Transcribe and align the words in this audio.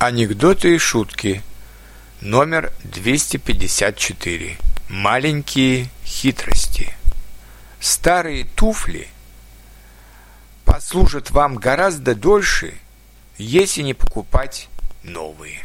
Анекдоты 0.00 0.76
и 0.76 0.78
шутки. 0.78 1.42
Номер 2.22 2.72
254. 2.84 4.56
Маленькие 4.88 5.90
хитрости. 6.06 6.96
Старые 7.80 8.46
туфли 8.46 9.08
послужат 10.64 11.30
вам 11.30 11.56
гораздо 11.56 12.14
дольше, 12.14 12.72
если 13.36 13.82
не 13.82 13.92
покупать 13.92 14.70
новые. 15.02 15.60